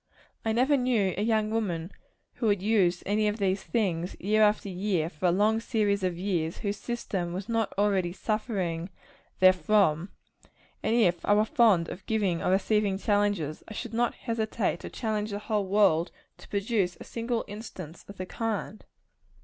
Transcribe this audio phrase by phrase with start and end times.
[0.43, 1.91] I never knew a young woman
[2.37, 6.17] who had used any of these things, year after year, for a long series of
[6.17, 8.89] years, whose system was not already suffering
[9.39, 10.09] therefrom;
[10.81, 14.89] and if I were fond of giving or receiving challenges, I should not hesitate to
[14.89, 16.09] challenge the whole world
[16.39, 18.83] to produce a single instance of the kind.